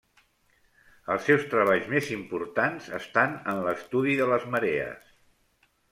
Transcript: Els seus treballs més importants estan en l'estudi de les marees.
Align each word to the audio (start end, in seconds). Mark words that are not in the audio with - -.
Els 1.15 1.27
seus 1.31 1.43
treballs 1.51 1.91
més 1.91 2.09
importants 2.15 2.87
estan 3.01 3.35
en 3.53 3.61
l'estudi 3.69 4.17
de 4.23 4.31
les 4.33 4.49
marees. 4.57 5.13